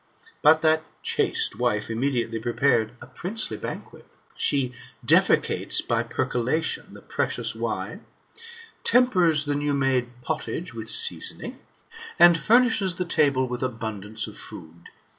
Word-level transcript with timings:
But 0.41 0.63
that 0.63 0.83
chaste 1.03 1.57
wife 1.59 1.87
immedi 1.87 2.27
ately 2.27 2.41
prepared 2.41 2.93
a 3.03 3.05
princely 3.05 3.55
banquet. 3.55 4.07
She 4.35 4.73
defecates 5.05 5.87
by 5.87 6.01
percolation, 6.01 6.95
the 6.95 7.03
precious 7.03 7.53
wine, 7.53 8.05
tempers 8.83 9.45
the 9.45 9.53
new 9.53 9.75
made 9.75 10.19
pottage 10.23 10.73
with 10.73 10.89
seasoning, 10.89 11.59
and 12.17 12.35
furnishes 12.35 12.95
the 12.95 13.05
table 13.05 13.47
with 13.47 13.61
abundance 13.61 14.25
of 14.25 14.39
food. 14.39 14.89